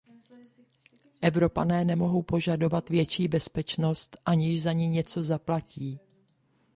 Evropané 1.21 1.85
nemohou 1.85 2.21
požadovat 2.21 2.89
větší 2.89 3.27
bezpečnost, 3.27 4.17
aniž 4.25 4.61
za 4.61 4.71
ni 4.71 4.87
něco 4.87 5.23
zaplatí. 5.23 5.99